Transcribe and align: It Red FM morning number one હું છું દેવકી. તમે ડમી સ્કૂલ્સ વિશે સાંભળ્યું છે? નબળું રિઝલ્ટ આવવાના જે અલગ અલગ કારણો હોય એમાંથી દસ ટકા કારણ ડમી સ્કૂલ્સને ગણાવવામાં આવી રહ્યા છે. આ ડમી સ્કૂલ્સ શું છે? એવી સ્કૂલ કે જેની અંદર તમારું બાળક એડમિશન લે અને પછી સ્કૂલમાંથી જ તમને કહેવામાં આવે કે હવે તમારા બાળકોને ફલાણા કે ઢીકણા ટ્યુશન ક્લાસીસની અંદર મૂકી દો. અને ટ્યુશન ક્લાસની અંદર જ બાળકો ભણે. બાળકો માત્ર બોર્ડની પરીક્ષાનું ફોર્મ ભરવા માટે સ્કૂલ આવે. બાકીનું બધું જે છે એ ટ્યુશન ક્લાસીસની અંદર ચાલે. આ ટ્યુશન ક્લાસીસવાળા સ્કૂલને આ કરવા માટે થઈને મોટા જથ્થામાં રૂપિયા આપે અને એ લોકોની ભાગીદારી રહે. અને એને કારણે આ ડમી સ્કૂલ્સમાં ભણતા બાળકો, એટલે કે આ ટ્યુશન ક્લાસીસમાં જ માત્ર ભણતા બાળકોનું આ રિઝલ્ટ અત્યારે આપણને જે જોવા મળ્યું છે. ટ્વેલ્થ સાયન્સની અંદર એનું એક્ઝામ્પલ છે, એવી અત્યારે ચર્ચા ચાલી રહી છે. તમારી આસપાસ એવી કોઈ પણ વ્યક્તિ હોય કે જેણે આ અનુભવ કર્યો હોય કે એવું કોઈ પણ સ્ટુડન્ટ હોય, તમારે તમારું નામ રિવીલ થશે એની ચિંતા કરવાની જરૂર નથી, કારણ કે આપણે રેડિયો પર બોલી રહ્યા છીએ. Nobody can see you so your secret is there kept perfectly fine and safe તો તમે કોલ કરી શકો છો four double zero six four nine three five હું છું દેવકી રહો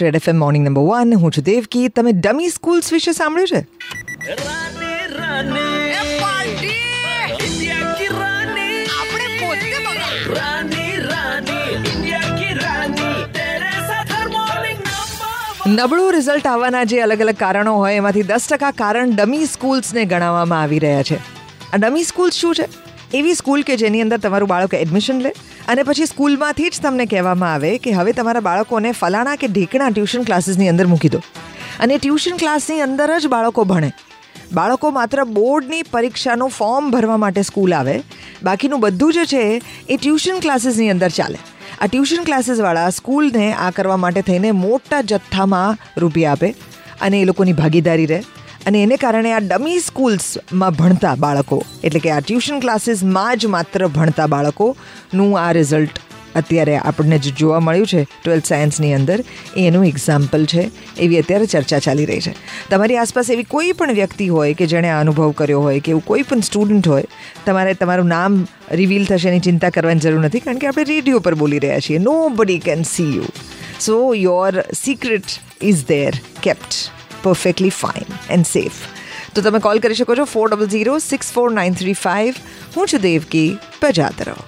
It 0.00 0.04
Red 0.04 0.16
FM 0.16 0.38
morning 0.38 0.64
number 0.68 0.82
one 0.82 1.14
હું 1.14 1.32
છું 1.32 1.44
દેવકી. 1.44 1.88
તમે 1.88 2.12
ડમી 2.12 2.48
સ્કૂલ્સ 2.48 2.92
વિશે 2.92 3.12
સાંભળ્યું 3.12 3.48
છે? 3.48 3.66
નબળું 15.66 16.12
રિઝલ્ટ 16.12 16.46
આવવાના 16.46 16.84
જે 16.84 17.00
અલગ 17.00 17.20
અલગ 17.20 17.34
કારણો 17.34 17.74
હોય 17.74 17.94
એમાંથી 17.94 18.22
દસ 18.22 18.46
ટકા 18.50 18.70
કારણ 18.70 19.10
ડમી 19.10 19.44
સ્કૂલ્સને 19.44 20.04
ગણાવવામાં 20.04 20.62
આવી 20.62 20.78
રહ્યા 20.78 21.02
છે. 21.02 21.16
આ 21.72 21.76
ડમી 21.76 22.02
સ્કૂલ્સ 22.02 22.32
શું 22.32 22.54
છે? 22.54 22.68
એવી 23.14 23.34
સ્કૂલ 23.34 23.62
કે 23.62 23.76
જેની 23.76 24.00
અંદર 24.00 24.16
તમારું 24.16 24.48
બાળક 24.48 24.74
એડમિશન 24.74 25.20
લે 25.20 25.32
અને 25.70 25.82
પછી 25.82 26.06
સ્કૂલમાંથી 26.06 26.68
જ 26.68 26.80
તમને 26.82 27.04
કહેવામાં 27.06 27.52
આવે 27.54 27.78
કે 27.78 27.90
હવે 27.90 28.12
તમારા 28.12 28.40
બાળકોને 28.40 28.92
ફલાણા 28.92 29.34
કે 29.36 29.46
ઢીકણા 29.46 29.90
ટ્યુશન 29.90 30.22
ક્લાસીસની 30.22 30.68
અંદર 30.68 30.86
મૂકી 30.86 31.08
દો. 31.08 31.20
અને 31.80 31.98
ટ્યુશન 31.98 32.36
ક્લાસની 32.36 32.80
અંદર 32.80 33.18
જ 33.18 33.26
બાળકો 33.26 33.64
ભણે. 33.64 33.92
બાળકો 34.52 34.90
માત્ર 34.90 35.24
બોર્ડની 35.24 35.82
પરીક્ષાનું 35.82 36.48
ફોર્મ 36.48 36.90
ભરવા 36.90 37.16
માટે 37.16 37.42
સ્કૂલ 37.42 37.74
આવે. 37.74 38.02
બાકીનું 38.42 38.80
બધું 38.80 39.12
જે 39.12 39.24
છે 39.24 39.62
એ 39.88 39.96
ટ્યુશન 39.96 40.40
ક્લાસીસની 40.40 40.90
અંદર 40.90 41.08
ચાલે. 41.08 41.38
આ 41.80 41.86
ટ્યુશન 41.86 42.24
ક્લાસીસવાળા 42.24 42.90
સ્કૂલને 42.90 43.52
આ 43.52 43.70
કરવા 43.70 43.96
માટે 43.96 44.20
થઈને 44.20 44.50
મોટા 44.52 45.00
જથ્થામાં 45.00 45.78
રૂપિયા 45.96 46.32
આપે 46.32 46.54
અને 47.00 47.20
એ 47.20 47.24
લોકોની 47.24 47.52
ભાગીદારી 47.52 48.06
રહે. 48.06 48.22
અને 48.66 48.82
એને 48.82 48.96
કારણે 48.96 49.32
આ 49.32 49.40
ડમી 49.40 49.80
સ્કૂલ્સમાં 49.80 50.72
ભણતા 50.72 51.14
બાળકો, 51.14 51.58
એટલે 51.84 52.00
કે 52.00 52.10
આ 52.10 52.20
ટ્યુશન 52.20 52.60
ક્લાસીસમાં 52.60 53.38
જ 53.38 53.46
માત્ર 53.46 53.86
ભણતા 53.88 54.26
બાળકોનું 54.26 55.36
આ 55.40 55.50
રિઝલ્ટ 55.52 56.00
અત્યારે 56.36 56.74
આપણને 56.78 57.18
જે 57.18 57.30
જોવા 57.30 57.60
મળ્યું 57.60 57.86
છે. 57.86 58.02
ટ્વેલ્થ 58.22 58.46
સાયન્સની 58.46 58.92
અંદર 58.94 59.18
એનું 59.56 59.86
એક્ઝામ્પલ 59.86 60.44
છે, 60.44 60.70
એવી 60.98 61.18
અત્યારે 61.18 61.46
ચર્ચા 61.46 61.78
ચાલી 61.78 62.04
રહી 62.04 62.20
છે. 62.20 62.34
તમારી 62.70 62.96
આસપાસ 62.96 63.30
એવી 63.30 63.48
કોઈ 63.50 63.72
પણ 63.72 63.92
વ્યક્તિ 63.92 64.28
હોય 64.28 64.54
કે 64.54 64.66
જેણે 64.66 64.90
આ 64.90 65.00
અનુભવ 65.00 65.32
કર્યો 65.32 65.60
હોય 65.60 65.80
કે 65.80 65.90
એવું 65.90 66.04
કોઈ 66.04 66.22
પણ 66.22 66.40
સ્ટુડન્ટ 66.40 66.88
હોય, 66.88 67.10
તમારે 67.46 67.74
તમારું 67.74 68.06
નામ 68.06 68.38
રિવીલ 68.72 69.10
થશે 69.10 69.28
એની 69.28 69.40
ચિંતા 69.40 69.70
કરવાની 69.70 70.06
જરૂર 70.06 70.22
નથી, 70.22 70.40
કારણ 70.40 70.62
કે 70.62 70.70
આપણે 70.70 70.84
રેડિયો 70.84 71.18
પર 71.18 71.34
બોલી 71.34 71.58
રહ્યા 71.58 71.80
છીએ. 71.80 71.98
Nobody 72.28 72.58
can 72.58 72.82
see 72.84 73.10
you 73.16 73.28
so 73.80 74.14
your 74.14 74.62
secret 74.76 75.40
is 75.62 75.84
there 75.88 76.22
kept 76.42 76.99
perfectly 77.22 77.74
fine 77.76 78.16
and 78.30 78.48
safe 78.48 78.80
તો 79.34 79.42
તમે 79.42 79.60
કોલ 79.60 79.78
કરી 79.78 79.98
શકો 79.98 80.16
છો 80.16 80.28
four 80.28 80.46
double 80.48 80.70
zero 80.70 80.96
six 81.04 81.32
four 81.32 81.46
nine 81.52 81.76
three 81.76 81.98
five 81.98 82.40
હું 82.76 82.88
છું 82.88 83.04
દેવકી 83.04 83.48
રહો 84.24 84.40